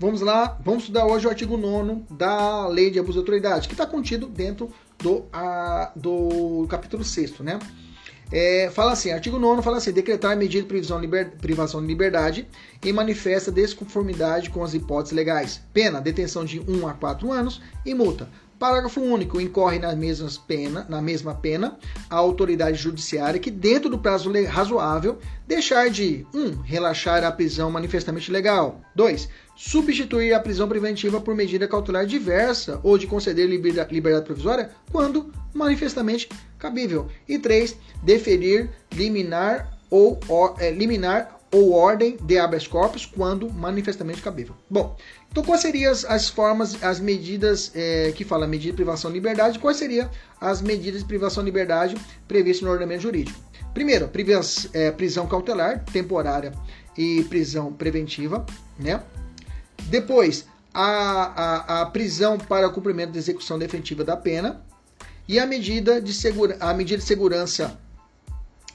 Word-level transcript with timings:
Vamos 0.00 0.20
lá, 0.20 0.56
vamos 0.64 0.84
estudar 0.84 1.06
hoje 1.06 1.26
o 1.26 1.30
artigo 1.30 1.56
9 1.56 2.04
da 2.08 2.68
Lei 2.68 2.88
de 2.88 3.00
Abuso 3.00 3.14
de 3.14 3.18
Autoridade, 3.18 3.66
que 3.66 3.74
está 3.74 3.84
contido 3.84 4.28
dentro 4.28 4.70
do, 4.96 5.24
a, 5.32 5.90
do 5.96 6.68
capítulo 6.68 7.02
6, 7.02 7.40
né? 7.40 7.58
É, 8.30 8.70
fala 8.72 8.92
assim, 8.92 9.10
artigo 9.10 9.40
9 9.40 9.60
fala 9.60 9.78
assim, 9.78 9.90
decretar 9.90 10.36
medida 10.36 10.62
de 10.62 10.68
privação, 10.68 11.00
liber, 11.00 11.32
privação 11.38 11.80
de 11.80 11.88
liberdade 11.88 12.46
em 12.84 12.92
manifesta 12.92 13.50
desconformidade 13.50 14.50
com 14.50 14.62
as 14.62 14.72
hipóteses 14.72 15.16
legais. 15.16 15.62
Pena, 15.72 16.00
detenção 16.00 16.44
de 16.44 16.60
1 16.60 16.86
a 16.86 16.94
4 16.94 17.32
anos 17.32 17.60
e 17.84 17.92
multa. 17.92 18.28
Parágrafo 18.58 19.00
único. 19.00 19.40
Incorre 19.40 19.78
nas 19.78 19.96
mesmas 19.96 20.36
pena, 20.36 20.84
na 20.88 21.00
mesma 21.00 21.34
pena 21.34 21.78
a 22.10 22.16
autoridade 22.16 22.76
judiciária 22.76 23.38
que, 23.38 23.50
dentro 23.50 23.88
do 23.88 23.98
prazo 23.98 24.32
razoável, 24.46 25.18
deixar 25.46 25.88
de 25.88 26.26
1. 26.34 26.38
Um, 26.38 26.60
relaxar 26.62 27.24
a 27.24 27.30
prisão 27.30 27.70
manifestamente 27.70 28.30
legal. 28.32 28.80
2. 28.94 29.28
Substituir 29.56 30.32
a 30.34 30.40
prisão 30.40 30.68
preventiva 30.68 31.20
por 31.20 31.34
medida 31.34 31.68
cautelar 31.68 32.06
diversa 32.06 32.80
ou 32.82 32.98
de 32.98 33.06
conceder 33.06 33.48
liberdade 33.48 34.24
provisória 34.24 34.70
quando 34.90 35.32
manifestamente 35.54 36.28
cabível. 36.58 37.08
E 37.28 37.38
3. 37.38 37.76
Deferir, 38.02 38.70
liminar 38.92 39.78
ou 39.90 40.18
é, 40.58 40.70
liminar 40.70 41.37
ou 41.50 41.72
ordem 41.72 42.16
de 42.20 42.38
habeas 42.38 42.66
corpus 42.66 43.06
quando 43.06 43.50
manifestamente 43.50 44.20
cabível. 44.20 44.54
Bom, 44.68 44.96
então 45.30 45.42
quais 45.42 45.62
seriam 45.62 45.90
as, 45.90 46.04
as 46.04 46.28
formas, 46.28 46.82
as 46.82 47.00
medidas 47.00 47.72
é, 47.74 48.12
que 48.14 48.24
fala 48.24 48.46
medida 48.46 48.72
de 48.72 48.76
privação 48.76 49.10
de 49.10 49.16
liberdade? 49.16 49.58
Quais 49.58 49.76
seriam 49.76 50.10
as 50.40 50.60
medidas 50.60 51.00
de 51.00 51.06
privação 51.06 51.42
de 51.42 51.50
liberdade 51.50 51.96
previstas 52.26 52.62
no 52.64 52.70
ordenamento 52.70 53.02
jurídico? 53.02 53.38
Primeiro, 53.72 54.10
é, 54.72 54.90
prisão 54.90 55.26
cautelar, 55.26 55.84
temporária 55.84 56.52
e 56.96 57.22
prisão 57.24 57.72
preventiva, 57.72 58.44
né? 58.78 59.02
Depois, 59.84 60.46
a, 60.74 60.82
a, 60.82 61.82
a 61.82 61.86
prisão 61.86 62.38
para 62.38 62.68
cumprimento 62.68 63.12
da 63.12 63.18
execução 63.18 63.58
definitiva 63.58 64.04
da 64.04 64.16
pena 64.16 64.64
e 65.26 65.38
a 65.38 65.46
medida 65.46 66.00
de, 66.00 66.12
segura, 66.12 66.56
a 66.60 66.74
medida 66.74 66.98
de 66.98 67.04
segurança 67.04 67.78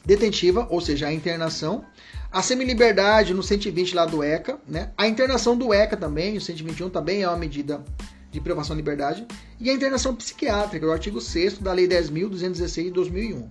detentiva, 0.05 0.67
ou 0.69 0.81
seja, 0.81 1.07
a 1.07 1.13
internação, 1.13 1.85
a 2.33 2.41
semi-liberdade 2.41 3.31
no 3.31 3.43
120 3.43 3.93
lá 3.93 4.07
do 4.07 4.23
ECA, 4.23 4.59
né? 4.67 4.91
A 4.97 5.07
internação 5.07 5.55
do 5.55 5.71
ECA 5.71 5.95
também, 5.95 6.35
o 6.35 6.41
121 6.41 6.89
também 6.89 7.21
é 7.21 7.27
uma 7.27 7.37
medida 7.37 7.83
de 8.31 8.41
privação 8.41 8.75
de 8.75 8.81
liberdade. 8.81 9.27
E 9.59 9.69
a 9.69 9.73
internação 9.73 10.15
psiquiátrica, 10.15 10.87
o 10.87 10.91
artigo 10.91 11.21
6 11.21 11.59
da 11.59 11.71
Lei 11.71 11.87
10.216 11.87 12.85
de 12.85 12.91
2001. 12.91 13.49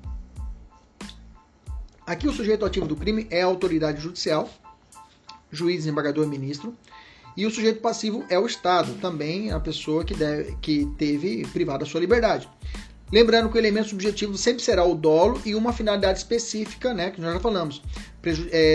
Aqui 2.05 2.27
o 2.27 2.33
sujeito 2.33 2.64
ativo 2.64 2.84
do 2.84 2.96
crime 2.96 3.29
é 3.30 3.42
a 3.42 3.46
autoridade 3.46 4.02
judicial, 4.02 4.51
juiz, 5.52 5.77
desembargador 5.77 6.27
ministro. 6.27 6.77
E 7.36 7.46
o 7.46 7.51
sujeito 7.52 7.80
passivo 7.80 8.24
é 8.28 8.36
o 8.36 8.45
Estado, 8.45 8.95
também 8.95 9.52
a 9.52 9.61
pessoa 9.61 10.05
que, 10.05 10.12
deve, 10.12 10.57
que 10.61 10.86
teve 10.98 11.46
privada 11.52 11.84
a 11.84 11.86
sua 11.86 12.01
liberdade. 12.01 12.48
Lembrando 13.12 13.51
que 13.51 13.57
o 13.57 13.58
elemento 13.58 13.90
subjetivo 13.90 14.39
sempre 14.39 14.62
será 14.62 14.84
o 14.84 14.95
dolo 14.95 15.40
e 15.45 15.55
uma 15.55 15.73
finalidade 15.73 16.18
específica, 16.18 16.95
né, 16.95 17.11
que 17.11 17.20
nós 17.20 17.34
já 17.34 17.40
falamos, 17.40 17.83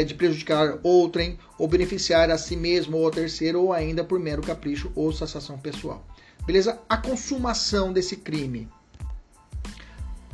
de 0.06 0.14
prejudicar 0.14 0.80
outrem 0.84 1.38
ou 1.58 1.68
beneficiar 1.68 2.30
a 2.30 2.38
si 2.38 2.56
mesmo 2.56 2.98
ou 2.98 3.06
ao 3.06 3.12
terceiro 3.12 3.62
ou 3.62 3.74
ainda 3.74 4.04
por 4.04 4.20
mero 4.20 4.42
capricho 4.42 4.92
ou 4.96 5.12
satisfação 5.14 5.58
pessoal. 5.58 6.06
Beleza? 6.46 6.80
A 6.88 6.98
consumação 6.98 7.92
desse 7.92 8.18
crime. 8.18 8.68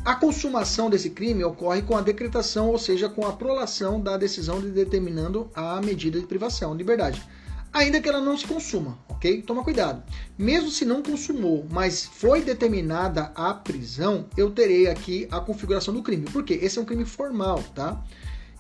A 0.03 0.16
consumação 0.16 0.90
desse 0.90 1.12
crime 1.12 1.44
ocorre 1.44 1.81
com 1.81 1.96
a 1.96 2.01
decretação, 2.01 2.69
ou 2.69 2.78
seja, 2.78 3.07
com 3.07 3.25
a 3.25 3.34
prolação 3.34 4.01
da 4.01 4.18
decisão 4.18 4.59
de 4.59 4.69
determinando 4.69 5.50
a 5.56 5.80
medida 5.81 6.19
de 6.19 6.25
privação 6.25 6.72
de 6.72 6.80
liberdade 6.80 7.25
ainda 7.74 8.00
que 8.00 8.07
ela 8.07 8.22
não 8.22 8.38
se 8.38 8.45
consuma, 8.45 9.00
ok? 9.09 9.41
Toma 9.41 9.63
cuidado. 9.63 10.03
Mesmo 10.38 10.69
se 10.69 10.85
não 10.85 11.01
consumou, 11.01 11.66
mas 11.72 12.06
foi 12.06 12.41
determinada 12.41 13.31
a 13.35 13.53
prisão, 13.53 14.28
eu 14.38 14.51
terei 14.51 14.88
aqui 14.88 15.28
a 15.31 15.40
configuração 15.40 15.94
do 15.94 16.03
crime. 16.03 16.28
Por 16.30 16.44
quê? 16.44 16.59
Esse 16.62 16.78
é 16.78 16.81
um 16.81 16.85
crime 16.85 17.03
formal, 17.03 17.63
tá? 17.74 18.00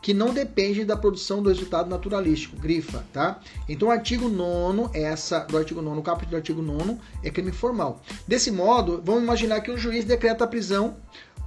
Que 0.03 0.13
não 0.13 0.31
depende 0.31 0.85
da 0.85 0.95
produção 0.95 1.41
do 1.41 1.49
resultado 1.49 1.89
naturalístico, 1.89 2.55
grifa, 2.55 3.03
tá? 3.11 3.39
Então, 3.67 3.87
o 3.87 3.91
artigo 3.91 4.29
9 4.29 4.91
essa 4.93 5.39
do 5.39 5.57
artigo 5.57 5.81
9 5.81 5.99
o 5.99 6.03
capítulo 6.03 6.31
do 6.31 6.37
artigo 6.37 6.61
9 6.61 6.97
é 7.23 7.31
crime 7.31 7.51
formal. 7.51 8.03
Desse 8.27 8.51
modo, 8.51 9.01
vamos 9.03 9.23
imaginar 9.23 9.61
que 9.61 9.71
o 9.71 9.77
juiz 9.77 10.05
decreta 10.05 10.43
a 10.43 10.47
prisão 10.47 10.97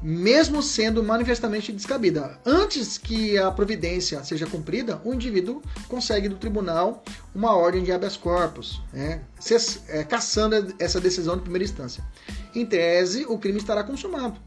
mesmo 0.03 0.63
sendo 0.63 1.03
manifestamente 1.03 1.73
descabida. 1.73 2.39
Antes 2.45 2.99
que 2.99 3.39
a 3.39 3.51
providência 3.51 4.23
seja 4.25 4.47
cumprida, 4.47 5.01
o 5.05 5.15
indivíduo 5.15 5.63
consegue 5.89 6.29
do 6.29 6.37
tribunal 6.37 7.03
uma 7.35 7.55
ordem 7.55 7.83
de 7.83 7.93
habeas 7.93 8.17
corpus, 8.17 8.83
né, 8.93 9.23
é, 9.89 10.05
caçando 10.05 10.75
essa 10.79 11.01
decisão 11.01 11.37
de 11.37 11.43
primeira 11.43 11.65
instância. 11.65 12.05
Em 12.55 12.65
tese, 12.65 13.25
o 13.27 13.39
crime 13.39 13.59
estará 13.59 13.83
consumado, 13.83 14.41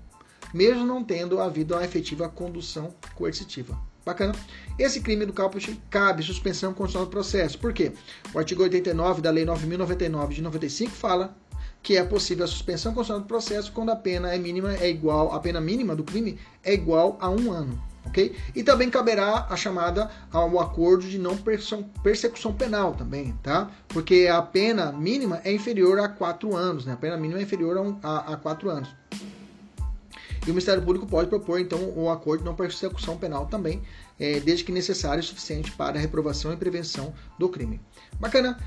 mesmo 0.54 0.86
não 0.86 1.04
tendo 1.04 1.40
havido 1.40 1.76
a 1.76 1.84
efetiva 1.84 2.30
condução 2.30 2.94
coercitiva. 3.16 3.78
Bacana? 4.06 4.34
Esse 4.78 5.02
crime 5.02 5.26
do 5.26 5.34
caput 5.34 5.80
cabe 5.90 6.24
suspensão 6.24 6.74
constitucional 6.74 7.06
do 7.06 7.12
processo. 7.12 7.60
Por 7.60 7.74
quê? 7.74 7.92
O 8.34 8.40
artigo 8.40 8.64
89 8.64 9.22
da 9.22 9.30
Lei 9.30 9.46
9.099 9.46 10.30
de 10.30 10.42
95 10.42 10.92
fala 10.92 11.36
que 11.82 11.98
é 11.98 12.04
possível 12.04 12.46
a 12.46 12.48
suspensão 12.48 12.94
constitucional 12.94 13.22
do 13.22 13.28
processo 13.28 13.72
quando 13.72 13.90
a 13.90 13.96
pena 13.96 14.34
é 14.34 14.38
mínima 14.38 14.76
é 14.76 14.90
igual, 14.90 15.34
a 15.34 15.40
pena 15.40 15.62
mínima 15.62 15.96
do 15.96 16.04
crime 16.04 16.38
é 16.64 16.74
igual 16.74 17.18
a 17.22 17.30
um 17.30 17.52
ano. 17.52 17.82
ok? 18.06 18.36
E 18.56 18.64
também 18.64 18.90
caberá 18.90 19.48
a 19.50 19.56
chamada 19.56 20.10
ao 20.32 20.60
acordo 20.60 21.08
de 21.08 21.18
não 21.18 21.38
persecução 22.04 22.54
penal 22.54 22.94
também, 22.94 23.34
tá? 23.42 23.70
Porque 23.88 24.28
a 24.32 24.42
pena 24.42 24.92
mínima 24.92 25.42
é 25.44 25.52
inferior 25.54 26.00
a 26.00 26.10
quatro 26.10 26.56
anos, 26.56 26.86
né? 26.86 26.94
A 26.94 26.98
pena 26.98 27.18
mínima 27.18 27.40
é 27.40 27.44
inferior 27.44 27.78
a, 27.78 27.82
um, 27.82 27.98
a, 28.04 28.34
a 28.34 28.38
quatro 28.38 28.70
anos. 28.70 28.90
E 30.46 30.46
o 30.46 30.54
Ministério 30.54 30.82
Público 30.82 31.06
pode 31.06 31.30
propor, 31.30 31.60
então, 31.60 31.94
o 31.96 32.10
acordo 32.10 32.40
de 32.40 32.46
não 32.46 32.56
persecução 32.56 33.18
penal 33.18 33.46
também, 33.46 33.82
é, 34.20 34.40
desde 34.40 34.64
que 34.64 34.72
necessário 34.72 35.22
e 35.22 35.24
suficiente 35.24 35.72
para 35.72 35.98
a 35.98 36.02
reprovação 36.02 36.52
e 36.54 36.58
prevenção 36.58 37.14
do 37.38 37.50
crime. 37.50 37.80
Bacana? 38.20 38.58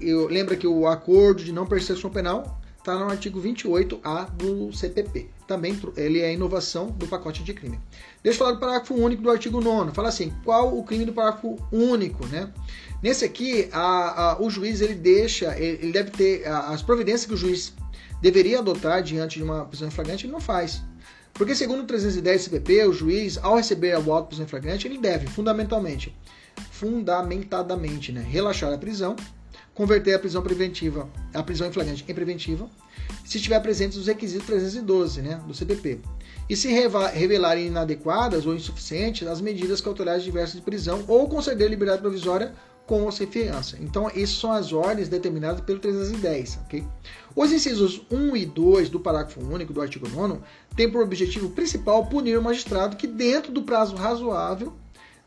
Eu, 0.00 0.26
lembra 0.26 0.56
que 0.56 0.66
o 0.66 0.86
acordo 0.86 1.44
de 1.44 1.52
não 1.52 1.66
persecução 1.66 2.10
penal 2.10 2.60
está 2.82 2.98
no 2.98 3.08
artigo 3.08 3.40
28A 3.40 4.30
do 4.30 4.72
CPP. 4.72 5.28
Também 5.46 5.78
ele 5.96 6.20
é 6.20 6.32
inovação 6.32 6.88
do 6.88 7.06
pacote 7.06 7.42
de 7.44 7.54
crime. 7.54 7.78
Deixa 8.22 8.36
eu 8.36 8.38
falar 8.38 8.52
do 8.52 8.60
parágrafo 8.60 8.94
único 8.94 9.22
do 9.22 9.30
artigo 9.30 9.60
9. 9.60 9.92
Fala 9.92 10.08
assim, 10.08 10.32
qual 10.44 10.76
o 10.76 10.82
crime 10.82 11.04
do 11.04 11.12
parágrafo 11.12 11.56
único, 11.70 12.26
né? 12.26 12.52
Nesse 13.02 13.24
aqui, 13.24 13.68
a, 13.72 14.32
a, 14.32 14.42
o 14.42 14.50
juiz 14.50 14.80
ele 14.80 14.94
deixa, 14.94 15.56
ele, 15.56 15.78
ele 15.82 15.92
deve 15.92 16.10
ter 16.10 16.46
a, 16.46 16.70
as 16.70 16.82
providências 16.82 17.26
que 17.26 17.34
o 17.34 17.36
juiz 17.36 17.72
deveria 18.22 18.60
adotar 18.60 19.02
diante 19.02 19.36
de 19.38 19.42
uma 19.42 19.64
prisão 19.66 19.88
em 19.88 19.90
flagrante, 19.90 20.24
ele 20.24 20.32
não 20.32 20.40
faz. 20.40 20.80
Porque 21.34 21.54
segundo 21.54 21.82
o 21.82 21.86
310 21.86 22.42
CPP, 22.42 22.86
o 22.86 22.92
juiz, 22.92 23.36
ao 23.42 23.56
receber 23.56 23.92
a 23.92 23.96
auto 23.96 24.28
prisão 24.28 24.44
em 24.44 24.48
flagrante, 24.48 24.86
ele 24.86 24.98
deve, 24.98 25.26
fundamentalmente, 25.26 26.14
fundamentadamente, 26.70 28.12
né, 28.12 28.24
relaxar 28.26 28.72
a 28.72 28.78
prisão, 28.78 29.16
converter 29.74 30.14
a 30.14 30.18
prisão 30.18 30.42
preventiva, 30.42 31.08
a 31.34 31.42
prisão 31.42 31.66
em 31.66 31.72
flagrante 31.72 32.04
em 32.06 32.14
preventiva, 32.14 32.68
se 33.24 33.38
estiver 33.38 33.58
presentes 33.60 33.98
os 33.98 34.06
requisitos 34.06 34.46
312 34.46 35.22
né, 35.22 35.40
do 35.46 35.54
CPP. 35.54 36.00
E 36.48 36.56
se 36.56 36.68
revelarem 36.68 37.66
inadequadas 37.66 38.46
ou 38.46 38.54
insuficientes 38.54 39.26
as 39.26 39.40
medidas 39.40 39.80
cautelares 39.80 40.22
diversas 40.22 40.56
de 40.56 40.62
prisão 40.62 41.02
ou 41.08 41.28
conceder 41.28 41.68
liberdade 41.68 42.02
provisória 42.02 42.52
com 42.92 43.04
ou 43.04 43.10
sem 43.10 43.26
fiança. 43.26 43.78
Então, 43.80 44.06
essas 44.08 44.36
são 44.36 44.52
as 44.52 44.70
ordens 44.70 45.08
determinadas 45.08 45.62
pelo 45.62 45.78
310, 45.78 46.58
ok? 46.66 46.84
Os 47.34 47.50
incisos 47.50 48.02
1 48.10 48.36
e 48.36 48.44
2 48.44 48.90
do 48.90 49.00
parágrafo 49.00 49.40
único 49.40 49.72
do 49.72 49.80
artigo 49.80 50.06
9 50.06 50.40
têm 50.76 50.90
por 50.90 51.02
objetivo 51.02 51.48
principal 51.48 52.04
punir 52.04 52.38
o 52.38 52.42
magistrado 52.42 52.98
que, 52.98 53.06
dentro 53.06 53.50
do 53.50 53.62
prazo 53.62 53.96
razoável, 53.96 54.74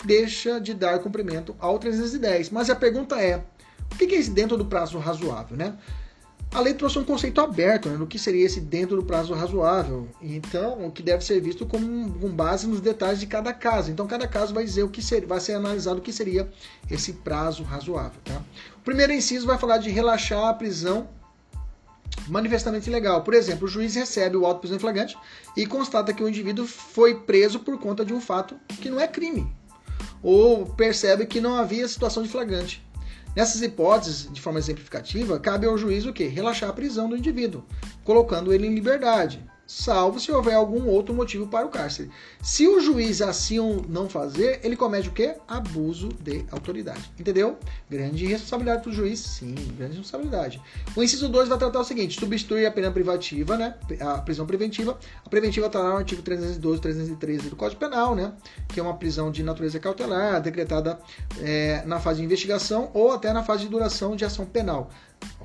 deixa 0.04 0.60
de 0.62 0.76
dar 0.76 1.00
cumprimento 1.00 1.56
ao 1.58 1.80
310. 1.80 2.52
Mas 2.52 2.70
a 2.70 2.76
pergunta 2.76 3.20
é, 3.20 3.44
o 3.92 3.96
que 3.96 4.14
é 4.14 4.20
isso 4.20 4.30
dentro 4.30 4.58
do 4.58 4.66
prazo 4.66 5.00
razoável, 5.00 5.58
né? 5.58 5.76
A 6.56 6.62
lei 6.62 6.74
trouxe 6.74 6.98
um 6.98 7.04
conceito 7.04 7.42
aberto 7.42 7.90
né, 7.90 7.98
do 7.98 8.08
que 8.08 8.18
seria 8.18 8.46
esse 8.46 8.62
dentro 8.62 8.96
do 8.96 9.04
prazo 9.04 9.34
razoável. 9.34 10.08
Então, 10.22 10.88
o 10.88 10.90
que 10.90 11.04
deve 11.04 11.22
ser 11.22 11.42
visto 11.42 11.66
como, 11.66 12.18
com 12.18 12.30
base 12.30 12.66
nos 12.66 12.80
detalhes 12.80 13.20
de 13.20 13.28
cada 13.28 13.52
caso. 13.52 13.92
Então, 13.92 14.08
cada 14.08 14.26
caso 14.26 14.54
vai 14.54 14.64
dizer 14.64 14.84
o 14.84 14.88
que 14.88 15.02
ser, 15.02 15.26
vai 15.26 15.42
ser 15.42 15.56
analisado 15.56 16.00
o 16.00 16.02
que 16.02 16.14
seria 16.14 16.50
esse 16.90 17.12
prazo 17.12 17.62
razoável. 17.62 18.22
Tá? 18.24 18.42
O 18.78 18.82
primeiro 18.86 19.12
inciso 19.12 19.46
vai 19.46 19.58
falar 19.58 19.80
de 19.80 19.90
relaxar 19.90 20.46
a 20.46 20.54
prisão 20.54 21.10
manifestamente 22.26 22.90
ilegal. 22.90 23.22
Por 23.22 23.34
exemplo, 23.34 23.66
o 23.66 23.70
juiz 23.70 23.94
recebe 23.94 24.38
o 24.38 24.46
auto 24.46 24.62
prisão 24.62 24.80
flagrante 24.80 25.18
e 25.58 25.66
constata 25.66 26.14
que 26.14 26.24
o 26.24 26.30
indivíduo 26.30 26.66
foi 26.66 27.16
preso 27.16 27.60
por 27.60 27.78
conta 27.78 28.06
de 28.06 28.14
um 28.14 28.22
fato 28.22 28.56
que 28.80 28.90
não 28.90 29.02
é 29.02 29.10
crime, 29.10 29.54
ou 30.24 30.66
percebe 30.66 31.26
que 31.26 31.42
não 31.42 31.58
havia 31.58 31.86
situação 31.86 32.24
de 32.24 32.30
flagrante. 32.30 32.82
Nessas 33.36 33.62
hipóteses, 33.62 34.32
de 34.32 34.42
forma 34.42 34.60
exemplificativa, 34.60 35.40
cabe 35.40 35.68
ao 35.68 35.78
juiz 35.78 36.06
o 36.06 36.14
quê? 36.14 36.28
Relaxar 36.28 36.70
a 36.70 36.74
prisão 36.74 37.10
do 37.10 37.18
indivíduo, 37.18 37.66
colocando 38.04 38.54
ele 38.54 38.66
em 38.66 38.74
liberdade 38.74 39.44
salvo 39.68 40.20
se 40.20 40.32
houver 40.32 40.56
algum 40.56 40.88
outro 40.88 41.14
motivo 41.14 41.48
para 41.48 41.66
o 41.66 41.70
cárcere. 41.70 42.10
Se 42.42 42.68
o 42.68 42.80
juiz 42.80 43.22
assim 43.22 43.56
não 43.88 44.08
fazer, 44.08 44.60
ele 44.64 44.76
comete 44.76 45.10
o 45.10 45.12
quê? 45.12 45.36
Abuso 45.48 46.10
de 46.22 46.46
autoridade. 46.52 47.12
Entendeu? 47.20 47.58
Grande 47.90 48.26
responsabilidade 48.26 48.84
do 48.84 48.92
juiz, 48.92 49.20
sim, 49.20 49.56
grande 49.78 49.98
responsabilidade. 49.98 50.62
O 50.96 51.04
inciso 51.04 51.30
2 51.30 51.50
vai 51.50 51.58
tratar 51.58 51.80
o 51.80 51.84
seguinte: 51.84 52.20
substituir 52.20 52.66
a 52.66 52.72
pena 52.72 52.92
privativa, 52.92 53.58
né? 53.58 53.76
A 54.00 54.20
prisão 54.20 54.46
preventiva. 54.46 54.98
A 55.26 55.30
preventiva 55.30 55.68
está 55.68 55.80
lá 55.80 55.90
no 55.90 55.98
artigo 55.98 56.22
312, 56.22 56.82
313 56.82 57.50
do 57.50 57.56
Código 57.56 57.80
Penal, 57.80 58.16
né? 58.16 58.34
Que 58.70 58.80
é 58.80 58.84
uma 58.84 58.96
prisão 58.96 59.32
de 59.32 59.44
natureza 59.44 59.80
cautelar, 59.80 60.42
decretada 60.42 61.00
é, 61.42 61.84
na 61.86 62.00
fase 62.00 62.20
de 62.20 62.26
investigação 62.26 62.92
ou 62.94 63.12
até 63.12 63.32
na 63.34 63.44
fase 63.44 63.64
de 63.64 63.70
duração 63.70 64.16
de 64.16 64.26
ação 64.26 64.46
penal 64.46 64.90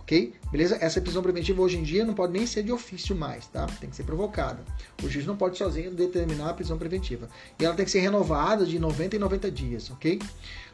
ok? 0.00 0.34
Beleza? 0.50 0.78
Essa 0.80 1.00
prisão 1.00 1.22
preventiva 1.22 1.62
hoje 1.62 1.78
em 1.78 1.82
dia 1.82 2.04
não 2.04 2.14
pode 2.14 2.32
nem 2.32 2.46
ser 2.46 2.62
de 2.62 2.72
ofício 2.72 3.14
mais, 3.14 3.46
tá? 3.46 3.66
Tem 3.80 3.88
que 3.88 3.96
ser 3.96 4.04
provocada. 4.04 4.64
O 5.02 5.08
juiz 5.08 5.26
não 5.26 5.36
pode 5.36 5.56
sozinho 5.56 5.90
determinar 5.90 6.50
a 6.50 6.54
prisão 6.54 6.76
preventiva. 6.76 7.28
E 7.58 7.64
ela 7.64 7.74
tem 7.74 7.84
que 7.84 7.90
ser 7.90 8.00
renovada 8.00 8.66
de 8.66 8.78
90 8.78 9.16
em 9.16 9.18
90 9.18 9.50
dias, 9.50 9.90
ok? 9.90 10.18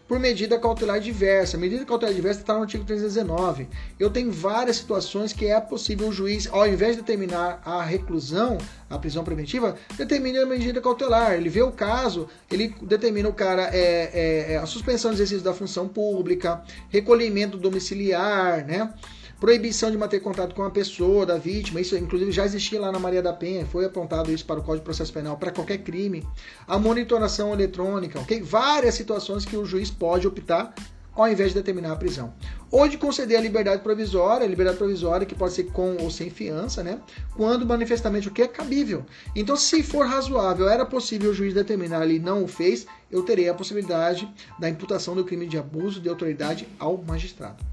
Por 0.07 0.21
medida 0.21 0.57
cautelar 0.59 1.01
diversa. 1.01 1.59
medida 1.59 1.85
cautelar 1.85 2.15
diversa 2.15 2.41
está 2.41 2.55
no 2.55 2.63
artigo 2.63 2.85
319. 2.85 3.69
Eu 3.99 4.09
tenho 4.09 4.31
várias 4.31 4.77
situações 4.77 5.33
que 5.33 5.47
é 5.47 5.61
possível 5.61 6.09
o 6.09 6.13
juiz, 6.13 6.47
ao 6.47 6.67
invés 6.67 6.95
de 6.95 7.03
determinar 7.03 7.61
a 7.65 7.83
reclusão, 7.83 8.57
a 8.89 8.99
prisão 8.99 9.25
preventiva, 9.25 9.77
determine 9.97 10.39
a 10.39 10.47
medida 10.47 10.81
cautelar. 10.81 11.33
Ele 11.35 11.49
vê 11.49 11.63
o 11.63 11.73
caso, 11.73 12.29
ele 12.51 12.73
determina 12.83 13.29
o 13.29 13.33
cara 13.33 13.69
é, 13.73 14.11
é, 14.13 14.53
é 14.53 14.57
a 14.59 14.67
suspensão 14.67 15.11
do 15.11 15.15
exercício 15.15 15.43
da 15.43 15.53
função 15.53 15.89
pública, 15.89 16.63
recolhimento 16.89 17.57
domiciliar, 17.59 18.65
né? 18.65 18.93
Proibição 19.41 19.91
de 19.91 19.99
manter 19.99 20.21
contato 20.21 20.55
com 20.55 20.63
a 20.63 20.71
pessoa 20.71 21.27
da 21.27 21.37
vítima, 21.37 21.81
isso 21.81 21.97
inclusive 21.97 22.33
já 22.33 22.45
existia 22.45 22.81
lá 22.81 22.91
na 22.91 22.99
Maria 22.99 23.23
da 23.23 23.33
Penha, 23.33 23.67
foi 23.67 23.85
apontado 23.85 24.33
isso 24.33 24.45
para 24.45 24.61
o 24.61 24.63
Código 24.63 24.83
de 24.83 24.85
Processo 24.85 25.13
Penal 25.13 25.37
para 25.37 25.51
qualquer 25.51 25.79
crime, 25.79 26.27
a 26.67 26.79
monitoração 26.79 27.53
eletrônica, 27.53 28.19
ok? 28.19 28.41
Várias 28.43 28.95
situações 28.95 29.45
que 29.45 29.57
o 29.57 29.65
juiz 29.65 29.91
pode 29.91 30.27
optar 30.27 30.75
ao 31.17 31.29
invés 31.29 31.49
de 31.49 31.55
determinar 31.55 31.93
a 31.93 31.97
prisão. 31.97 32.33
Ou 32.71 32.87
de 32.87 32.99
conceder 32.99 33.39
a 33.39 33.41
liberdade 33.41 33.83
provisória, 33.83 34.45
a 34.45 34.49
liberdade 34.49 34.77
provisória 34.77 35.27
que 35.27 35.35
pode 35.35 35.55
ser 35.55 35.65
com 35.65 35.97
ou 35.97 36.11
sem 36.11 36.29
fiança, 36.29 36.83
né? 36.83 37.01
Quando 37.35 37.65
manifestamente 37.65 38.29
o 38.29 38.31
que 38.31 38.43
é 38.43 38.49
cabível. 38.49 39.05
Então, 39.35 39.57
se 39.57 39.83
for 39.83 40.07
razoável, 40.07 40.69
era 40.69 40.85
possível 40.85 41.31
o 41.31 41.35
juiz 41.35 41.55
determinar 41.55 42.03
ali 42.03 42.19
não 42.19 42.45
o 42.45 42.49
fez, 42.49 42.87
eu 43.11 43.23
terei 43.23 43.49
a 43.49 43.55
possibilidade 43.55 44.29
da 44.59 44.69
imputação 44.69 45.15
do 45.15 45.25
crime 45.25 45.47
de 45.47 45.57
abuso 45.57 46.01
de 46.01 46.09
autoridade 46.09 46.69
ao 46.79 46.99
magistrado. 46.99 47.65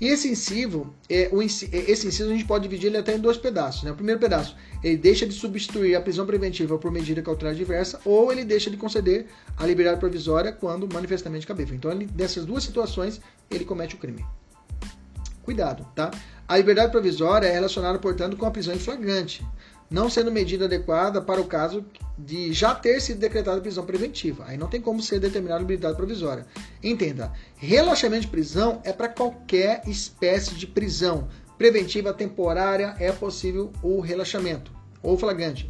E 0.00 0.06
esse 0.06 0.28
inciso, 0.28 0.86
é, 1.08 1.28
o, 1.30 1.42
esse 1.42 1.66
inciso 2.06 2.30
a 2.30 2.32
gente 2.32 2.46
pode 2.46 2.62
dividir 2.62 2.86
ele 2.86 2.96
até 2.96 3.14
em 3.14 3.18
dois 3.18 3.36
pedaços. 3.36 3.82
Né? 3.82 3.92
O 3.92 3.94
primeiro 3.94 4.18
pedaço, 4.18 4.56
ele 4.82 4.96
deixa 4.96 5.26
de 5.26 5.34
substituir 5.34 5.94
a 5.94 6.00
prisão 6.00 6.24
preventiva 6.24 6.78
por 6.78 6.90
medida 6.90 7.20
cautelar 7.20 7.54
diversa, 7.54 8.00
ou 8.04 8.32
ele 8.32 8.44
deixa 8.44 8.70
de 8.70 8.78
conceder 8.78 9.26
a 9.58 9.66
liberdade 9.66 10.00
provisória 10.00 10.52
quando 10.52 10.88
manifestamente 10.90 11.46
cabível. 11.46 11.76
Então, 11.76 11.90
ele, 11.90 12.06
dessas 12.06 12.46
duas 12.46 12.64
situações, 12.64 13.20
ele 13.50 13.64
comete 13.64 13.94
o 13.94 13.98
crime. 13.98 14.24
Cuidado, 15.42 15.86
tá? 15.94 16.10
A 16.48 16.56
liberdade 16.56 16.90
provisória 16.90 17.46
é 17.46 17.52
relacionada, 17.52 17.98
portanto, 17.98 18.36
com 18.36 18.46
a 18.46 18.50
prisão 18.50 18.74
em 18.74 18.78
flagrante 18.78 19.44
não 19.90 20.08
sendo 20.08 20.30
medida 20.30 20.66
adequada 20.66 21.20
para 21.20 21.40
o 21.40 21.46
caso 21.46 21.84
de 22.16 22.52
já 22.52 22.74
ter 22.74 23.00
sido 23.00 23.18
decretada 23.18 23.60
prisão 23.60 23.84
preventiva. 23.84 24.44
Aí 24.46 24.56
não 24.56 24.68
tem 24.68 24.80
como 24.80 25.02
ser 25.02 25.18
determinada 25.18 25.60
liberdade 25.60 25.96
provisória. 25.96 26.46
Entenda, 26.82 27.32
relaxamento 27.56 28.22
de 28.22 28.28
prisão 28.28 28.80
é 28.84 28.92
para 28.92 29.08
qualquer 29.08 29.82
espécie 29.86 30.54
de 30.54 30.66
prisão. 30.66 31.28
Preventiva 31.58 32.14
temporária 32.14 32.94
é 32.98 33.10
possível 33.10 33.72
o 33.82 34.00
relaxamento 34.00 34.72
ou 35.02 35.18
flagrante 35.18 35.66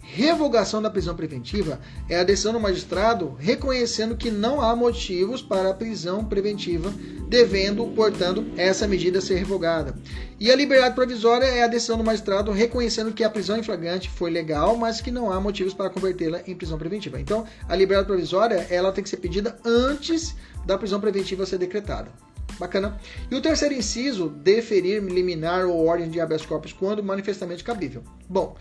Revogação 0.00 0.82
da 0.82 0.90
prisão 0.90 1.14
preventiva 1.14 1.80
é 2.08 2.18
a 2.18 2.24
decisão 2.24 2.52
do 2.52 2.60
magistrado 2.60 3.34
reconhecendo 3.38 4.16
que 4.16 4.30
não 4.30 4.60
há 4.60 4.74
motivos 4.74 5.40
para 5.40 5.70
a 5.70 5.74
prisão 5.74 6.24
preventiva, 6.24 6.92
devendo, 7.28 7.86
portanto, 7.94 8.44
essa 8.56 8.86
medida 8.86 9.20
ser 9.20 9.36
revogada. 9.36 9.94
E 10.38 10.50
a 10.50 10.56
liberdade 10.56 10.94
provisória 10.94 11.46
é 11.46 11.62
a 11.62 11.68
decisão 11.68 11.96
do 11.96 12.04
magistrado 12.04 12.50
reconhecendo 12.50 13.12
que 13.12 13.24
a 13.24 13.30
prisão 13.30 13.56
em 13.56 13.62
flagrante 13.62 14.10
foi 14.10 14.30
legal, 14.30 14.76
mas 14.76 15.00
que 15.00 15.10
não 15.10 15.30
há 15.30 15.40
motivos 15.40 15.72
para 15.72 15.88
convertê-la 15.90 16.40
em 16.46 16.54
prisão 16.54 16.78
preventiva. 16.78 17.20
Então, 17.20 17.46
a 17.68 17.76
liberdade 17.76 18.08
provisória 18.08 18.66
ela 18.68 18.92
tem 18.92 19.04
que 19.04 19.10
ser 19.10 19.18
pedida 19.18 19.56
antes 19.64 20.34
da 20.66 20.76
prisão 20.76 21.00
preventiva 21.00 21.46
ser 21.46 21.58
decretada. 21.58 22.10
Bacana. 22.58 22.98
E 23.30 23.34
o 23.34 23.40
terceiro 23.40 23.74
inciso, 23.74 24.28
deferir, 24.28 25.02
liminar 25.02 25.64
ou 25.64 25.86
ordem 25.86 26.10
de 26.10 26.20
habeas 26.20 26.44
corpus 26.44 26.72
quando 26.72 27.02
manifestamente 27.02 27.64
cabível. 27.64 28.02
Bom, 28.28 28.56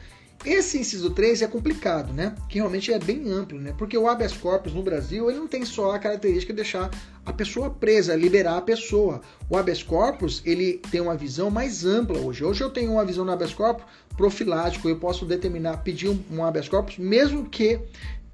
esse 0.45 0.79
inciso 0.79 1.11
3 1.11 1.43
é 1.43 1.47
complicado, 1.47 2.13
né? 2.13 2.35
Que 2.49 2.55
realmente 2.55 2.91
é 2.91 2.97
bem 2.97 3.31
amplo, 3.31 3.59
né? 3.59 3.73
Porque 3.77 3.97
o 3.97 4.07
habeas 4.07 4.33
corpus 4.33 4.73
no 4.73 4.81
Brasil, 4.81 5.29
ele 5.29 5.39
não 5.39 5.47
tem 5.47 5.63
só 5.65 5.91
a 5.91 5.99
característica 5.99 6.51
de 6.51 6.57
deixar 6.57 6.89
a 7.25 7.31
pessoa 7.31 7.69
presa, 7.69 8.15
liberar 8.15 8.57
a 8.57 8.61
pessoa. 8.61 9.21
O 9.49 9.55
habeas 9.55 9.83
corpus, 9.83 10.41
ele 10.45 10.81
tem 10.89 10.99
uma 10.99 11.15
visão 11.15 11.51
mais 11.51 11.85
ampla 11.85 12.17
hoje. 12.19 12.43
Hoje 12.43 12.63
eu 12.63 12.69
tenho 12.69 12.93
uma 12.93 13.05
visão 13.05 13.23
no 13.23 13.31
habeas 13.31 13.53
corpus 13.53 13.85
profilático, 14.17 14.89
eu 14.89 14.97
posso 14.97 15.25
determinar, 15.25 15.77
pedir 15.77 16.09
um 16.31 16.43
habeas 16.43 16.67
corpus, 16.67 16.97
mesmo 16.97 17.47
que 17.47 17.79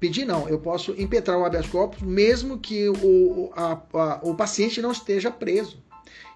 pedir 0.00 0.24
não, 0.24 0.48
eu 0.48 0.58
posso 0.58 0.94
impetrar 1.00 1.38
o 1.38 1.44
habeas 1.44 1.66
corpus 1.66 2.00
mesmo 2.02 2.58
que 2.58 2.88
o, 2.88 3.50
a, 3.54 3.80
a, 3.92 4.20
o 4.22 4.34
paciente 4.34 4.80
não 4.80 4.92
esteja 4.92 5.30
preso. 5.30 5.82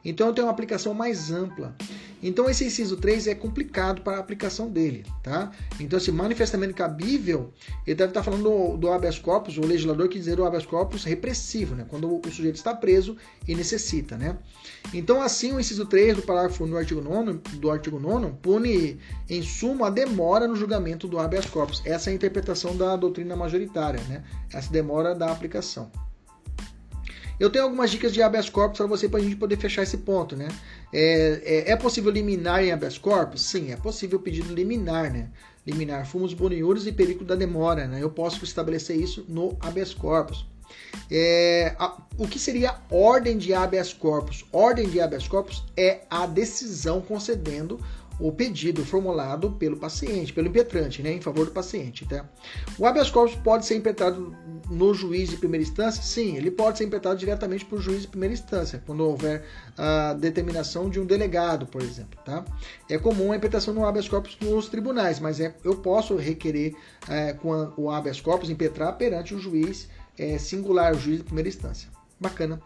Então 0.04 0.28
eu 0.28 0.32
tenho 0.32 0.46
uma 0.46 0.52
aplicação 0.52 0.94
mais 0.94 1.30
ampla. 1.30 1.74
Então 2.22 2.48
esse 2.48 2.64
inciso 2.64 2.96
3 2.96 3.26
é 3.26 3.34
complicado 3.34 4.02
para 4.02 4.16
a 4.16 4.20
aplicação 4.20 4.70
dele, 4.70 5.04
tá? 5.22 5.50
Então 5.80 5.98
esse 5.98 6.12
manifestamente 6.12 6.72
cabível, 6.72 7.52
ele 7.84 7.96
deve 7.96 8.10
estar 8.10 8.22
falando 8.22 8.44
do, 8.44 8.76
do 8.76 8.92
habeas 8.92 9.18
corpus, 9.18 9.58
o 9.58 9.66
legislador 9.66 10.08
quis 10.08 10.20
dizer 10.20 10.36
do 10.36 10.44
habeas 10.44 10.64
corpus 10.64 11.02
repressivo, 11.02 11.74
né? 11.74 11.84
Quando 11.88 12.08
o, 12.08 12.20
o 12.20 12.30
sujeito 12.30 12.56
está 12.56 12.74
preso 12.74 13.16
e 13.46 13.54
necessita, 13.54 14.16
né? 14.16 14.38
Então 14.94 15.20
assim 15.20 15.52
o 15.52 15.58
inciso 15.58 15.84
3 15.84 16.16
do 16.16 16.22
parágrafo 16.22 16.64
no 16.64 16.76
artigo 16.76 17.00
9 17.00 17.40
do 17.54 17.70
artigo 17.70 17.98
9 17.98 18.34
pune 18.40 18.98
em 19.28 19.42
suma 19.42 19.88
a 19.88 19.90
demora 19.90 20.46
no 20.46 20.54
julgamento 20.54 21.08
do 21.08 21.18
habeas 21.18 21.46
corpus. 21.46 21.82
Essa 21.84 22.10
é 22.10 22.12
a 22.12 22.14
interpretação 22.14 22.76
da 22.76 22.94
doutrina 22.94 23.34
majoritária, 23.34 24.00
né? 24.08 24.22
Essa 24.52 24.72
demora 24.72 25.14
da 25.14 25.32
aplicação. 25.32 25.90
Eu 27.42 27.50
tenho 27.50 27.64
algumas 27.64 27.90
dicas 27.90 28.14
de 28.14 28.22
habeas 28.22 28.48
corpus 28.48 28.78
para 28.78 28.86
você 28.86 29.08
para 29.08 29.18
a 29.18 29.22
gente 29.22 29.34
poder 29.34 29.56
fechar 29.56 29.82
esse 29.82 29.98
ponto, 29.98 30.36
né? 30.36 30.46
É, 30.92 31.42
é, 31.44 31.70
é, 31.72 31.76
possível 31.76 32.08
liminar 32.08 32.62
em 32.62 32.70
habeas 32.70 32.96
corpus? 32.96 33.42
Sim, 33.42 33.72
é 33.72 33.76
possível 33.76 34.20
pedido 34.20 34.54
liminar, 34.54 35.12
né? 35.12 35.28
Liminar 35.66 36.06
fumos 36.06 36.32
boniúrios 36.34 36.86
e 36.86 36.92
perigo 36.92 37.24
da 37.24 37.34
demora, 37.34 37.88
né? 37.88 38.00
Eu 38.00 38.10
posso 38.10 38.44
estabelecer 38.44 38.96
isso 38.96 39.26
no 39.28 39.56
habeas 39.58 39.92
corpus. 39.92 40.46
É, 41.10 41.74
a, 41.78 41.96
o 42.16 42.26
que 42.26 42.38
seria 42.38 42.76
ordem 42.90 43.36
de 43.36 43.52
habeas 43.54 43.92
corpus? 43.92 44.44
Ordem 44.52 44.88
de 44.88 45.00
habeas 45.00 45.28
corpus 45.28 45.64
é 45.76 46.02
a 46.10 46.26
decisão 46.26 47.00
concedendo 47.00 47.78
o 48.22 48.30
pedido 48.30 48.84
formulado 48.84 49.50
pelo 49.52 49.76
paciente, 49.76 50.32
pelo 50.32 50.48
impetrante, 50.48 51.02
né, 51.02 51.12
em 51.12 51.20
favor 51.20 51.46
do 51.46 51.50
paciente. 51.50 52.06
Tá? 52.06 52.24
O 52.78 52.86
habeas 52.86 53.10
corpus 53.10 53.34
pode 53.36 53.66
ser 53.66 53.76
impetrado 53.76 54.34
no 54.70 54.94
juiz 54.94 55.28
de 55.28 55.36
primeira 55.36 55.62
instância? 55.62 56.02
Sim, 56.02 56.36
ele 56.36 56.50
pode 56.50 56.78
ser 56.78 56.84
impetrado 56.84 57.18
diretamente 57.18 57.64
por 57.64 57.80
juiz 57.80 58.02
de 58.02 58.08
primeira 58.08 58.32
instância, 58.32 58.82
quando 58.86 59.00
houver 59.00 59.44
a 59.76 60.14
determinação 60.14 60.88
de 60.88 61.00
um 61.00 61.04
delegado, 61.04 61.66
por 61.66 61.82
exemplo. 61.82 62.18
Tá? 62.24 62.44
É 62.88 62.96
comum 62.96 63.32
a 63.32 63.36
impetração 63.36 63.74
no 63.74 63.84
habeas 63.84 64.08
corpus 64.08 64.36
nos 64.40 64.68
tribunais, 64.68 65.18
mas 65.18 65.40
é, 65.40 65.54
eu 65.64 65.76
posso 65.76 66.16
requerer 66.16 66.74
é, 67.08 67.32
com 67.32 67.72
o 67.76 67.90
habeas 67.90 68.20
corpus 68.20 68.50
impetrar 68.50 68.96
perante 68.96 69.34
o 69.34 69.38
juiz 69.38 69.88
é, 70.18 70.38
singular, 70.38 70.94
o 70.94 70.98
juiz 70.98 71.18
de 71.18 71.24
primeira 71.24 71.48
instância. 71.48 71.88
Bacana 72.18 72.60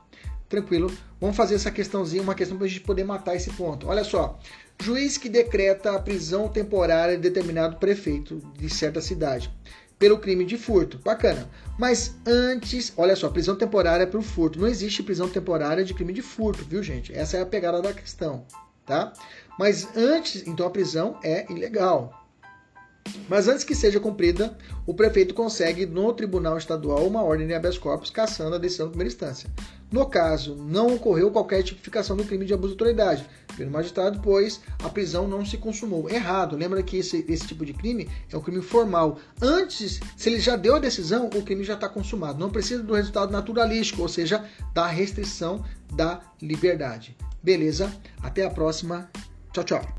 tranquilo. 0.49 0.93
Vamos 1.21 1.37
fazer 1.37 1.57
essa 1.57 1.73
questãozinha, 1.73 2.23
uma 2.23 2.35
questão 2.35 2.57
para 2.57 2.67
a 2.67 2.69
gente 2.69 2.83
poder 2.83 3.03
matar 3.03 3.35
esse 3.35 3.51
ponto. 3.51 3.89
Olha 3.89 4.05
só, 4.05 4.39
Juiz 4.83 5.17
que 5.17 5.29
decreta 5.29 5.93
a 5.93 5.99
prisão 5.99 6.49
temporária 6.49 7.17
de 7.17 7.23
determinado 7.23 7.77
prefeito 7.77 8.41
de 8.59 8.69
certa 8.69 9.01
cidade 9.01 9.51
pelo 9.99 10.19
crime 10.19 10.45
de 10.45 10.59
furto. 10.59 10.99
Bacana. 10.99 11.49
Mas 11.79 12.15
antes, 12.27 12.93
olha 12.97 13.17
só, 13.17 13.31
prisão 13.31 13.57
temporária 13.57 14.07
para 14.07 14.21
o 14.21 14.23
furto. 14.23 14.61
Não 14.61 14.69
existe 14.69 15.03
prisão 15.03 15.29
temporária 15.29 15.85
de 15.85 15.95
crime 15.95 16.13
de 16.13 16.21
furto, 16.21 16.65
viu, 16.65 16.83
gente? 16.83 17.13
Essa 17.15 17.39
é 17.39 17.41
a 17.41 17.47
pegada 17.47 17.81
da 17.81 17.93
questão. 17.93 18.45
tá? 18.85 19.13
Mas 19.59 19.89
antes, 19.97 20.47
então 20.47 20.67
a 20.67 20.71
prisão 20.71 21.19
é 21.25 21.51
ilegal. 21.51 22.26
Mas 23.29 23.49
antes 23.49 23.65
que 23.65 23.75
seja 23.75 24.01
cumprida, 24.01 24.57
o 24.87 24.95
prefeito 24.95 25.35
consegue 25.35 25.85
no 25.87 26.13
Tribunal 26.13 26.57
Estadual 26.57 27.07
uma 27.07 27.23
ordem 27.23 27.47
de 27.47 27.55
habeas 27.55 27.79
corpus 27.79 28.11
cassando 28.11 28.55
a 28.55 28.59
decisão 28.59 28.87
de 28.87 28.91
primeira 28.91 29.13
instância. 29.13 29.51
No 29.91 30.07
caso, 30.07 30.57
não 30.57 30.95
ocorreu 30.95 31.31
qualquer 31.31 31.63
tipificação 31.63 32.17
do 32.17 32.25
crime 32.25 32.45
de 32.45 32.53
abuso 32.53 32.75
de 32.75 32.83
autoridade 32.83 33.27
pelo 33.57 33.71
magistrado, 33.71 34.21
pois 34.21 34.61
a 34.83 34.89
prisão 34.89 35.29
não 35.29 35.45
se 35.45 35.57
consumou. 35.57 36.11
Errado. 36.11 36.57
Lembra 36.57 36.83
que 36.83 36.99
esse, 36.99 37.25
esse 37.29 37.47
tipo 37.47 37.65
de 37.65 37.73
crime 37.73 38.09
é 38.31 38.37
um 38.37 38.41
crime 38.41 38.63
formal. 38.63 39.19
Antes, 39.41 40.01
se 40.17 40.29
ele 40.29 40.41
já 40.41 40.57
deu 40.57 40.75
a 40.75 40.81
decisão, 40.81 41.27
o 41.27 41.43
crime 41.43 41.63
já 41.63 41.75
está 41.75 41.89
consumado. 41.89 42.39
Não 42.39 42.51
precisa 42.51 42.83
do 42.83 42.95
resultado 42.95 43.31
naturalístico, 43.31 44.03
ou 44.03 44.09
seja, 44.09 44.45
da 44.75 44.87
restrição 44.87 45.65
da 45.95 46.21
liberdade. 46.43 47.17
Beleza? 47.43 47.93
Até 48.23 48.45
a 48.45 48.51
próxima. 48.51 49.09
Tchau, 49.53 49.65
tchau. 49.65 49.96